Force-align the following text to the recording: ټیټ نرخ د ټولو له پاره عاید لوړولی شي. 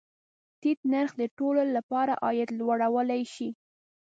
ټیټ 0.59 0.79
نرخ 0.91 1.11
د 1.17 1.23
ټولو 1.37 1.61
له 1.75 1.81
پاره 1.89 2.15
عاید 2.23 2.49
لوړولی 2.59 3.23
شي. 3.33 3.49